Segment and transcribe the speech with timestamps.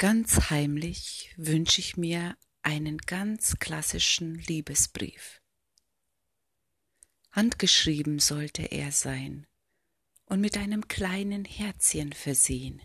[0.00, 5.42] Ganz heimlich wünsche ich mir einen ganz klassischen Liebesbrief.
[7.32, 9.44] Handgeschrieben sollte er sein
[10.26, 12.80] und mit einem kleinen Herzchen versehen.